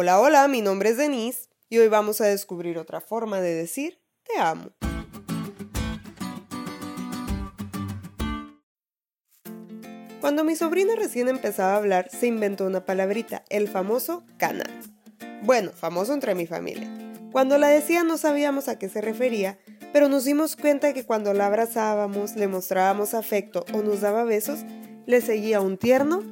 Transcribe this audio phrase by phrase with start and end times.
[0.00, 4.00] Hola, hola, mi nombre es Denise y hoy vamos a descubrir otra forma de decir
[4.22, 4.70] te amo.
[10.20, 14.70] Cuando mi sobrina recién empezaba a hablar, se inventó una palabrita, el famoso canal.
[15.42, 16.88] Bueno, famoso entre mi familia.
[17.32, 19.58] Cuando la decía no sabíamos a qué se refería,
[19.92, 24.60] pero nos dimos cuenta que cuando la abrazábamos, le mostrábamos afecto o nos daba besos,
[25.06, 26.22] le seguía un tierno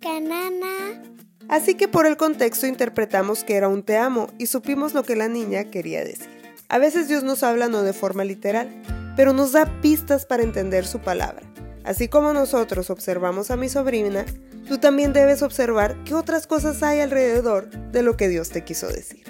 [0.00, 1.15] Canana.
[1.48, 5.16] Así que por el contexto interpretamos que era un te amo y supimos lo que
[5.16, 6.28] la niña quería decir.
[6.68, 8.68] A veces Dios nos habla no de forma literal,
[9.16, 11.42] pero nos da pistas para entender su palabra.
[11.84, 14.26] Así como nosotros observamos a mi sobrina,
[14.66, 18.88] tú también debes observar qué otras cosas hay alrededor de lo que Dios te quiso
[18.88, 19.24] decir.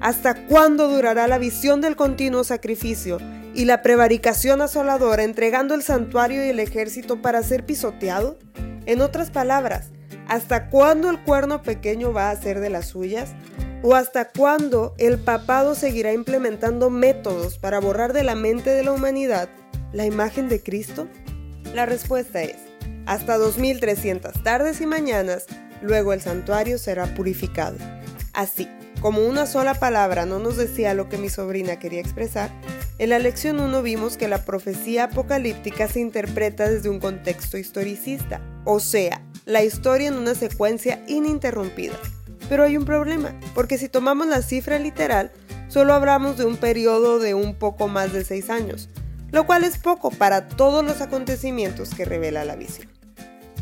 [0.00, 3.18] ¿Hasta cuándo durará la visión del continuo sacrificio
[3.54, 8.38] y la prevaricación asoladora entregando el santuario y el ejército para ser pisoteado?
[8.86, 9.93] En otras palabras,
[10.28, 13.30] ¿hasta cuándo el cuerno pequeño va a ser de las suyas?
[13.82, 18.92] ¿O hasta cuándo el papado seguirá implementando métodos para borrar de la mente de la
[18.92, 19.48] humanidad
[19.92, 21.06] la imagen de Cristo?
[21.74, 22.56] La respuesta es,
[23.06, 25.46] hasta 2300 tardes y mañanas,
[25.82, 27.76] luego el santuario será purificado.
[28.34, 28.68] Así,
[29.00, 32.50] como una sola palabra no nos decía lo que mi sobrina quería expresar,
[32.98, 38.40] en la lección 1 vimos que la profecía apocalíptica se interpreta desde un contexto historicista,
[38.64, 41.94] o sea, la historia en una secuencia ininterrumpida.
[42.48, 45.30] Pero hay un problema, porque si tomamos la cifra literal,
[45.68, 48.88] solo hablamos de un periodo de un poco más de seis años,
[49.30, 52.88] lo cual es poco para todos los acontecimientos que revela la visión.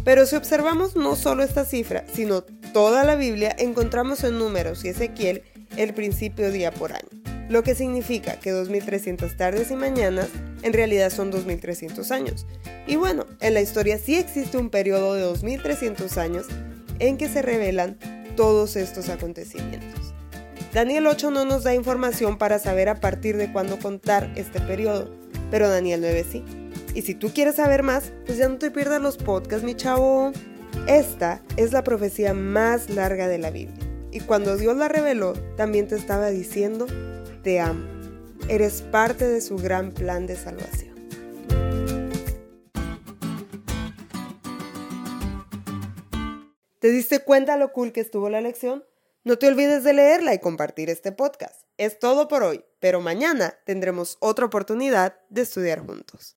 [0.04, 4.88] Pero si observamos no solo esta cifra, sino toda la Biblia, encontramos en números y
[4.88, 5.42] Ezequiel
[5.76, 7.08] el principio día por año,
[7.48, 10.28] lo que significa que 2300 tardes y mañanas
[10.62, 12.46] en realidad son 2300 años.
[12.86, 16.46] Y bueno, en la historia sí existe un periodo de 2300 años
[16.98, 17.98] en que se revelan
[18.36, 20.14] todos estos acontecimientos.
[20.72, 25.10] Daniel 8 no nos da información para saber a partir de cuándo contar este periodo,
[25.50, 26.44] pero Daniel 9 sí.
[26.94, 30.32] Y si tú quieres saber más, pues ya no te pierdas los podcasts, mi chavo.
[30.86, 33.88] Esta es la profecía más larga de la Biblia.
[34.10, 36.86] Y cuando Dios la reveló, también te estaba diciendo,
[37.42, 37.84] te amo.
[38.48, 40.92] Eres parte de su gran plan de salvación.
[46.78, 48.84] ¿Te diste cuenta lo cool que estuvo la lección?
[49.24, 51.62] No te olvides de leerla y compartir este podcast.
[51.78, 56.30] Es todo por hoy, pero mañana tendremos otra oportunidad de estudiar juntos.